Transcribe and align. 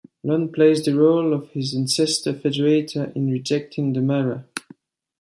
Lon 0.23 0.47
plays 0.51 0.83
the 0.83 0.97
role 0.97 1.31
of 1.31 1.51
his 1.51 1.75
ancestor 1.75 2.33
Federator 2.33 3.15
in 3.15 3.29
rejecting 3.29 3.93
the 3.93 4.01
Mara. 4.01 4.45